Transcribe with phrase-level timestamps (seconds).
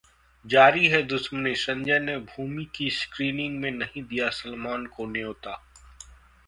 [0.45, 5.61] जारी है दुश्मनी, संजय ने भूमि की स्क्रीनिंग में नहीं दिया सलमान को न्योता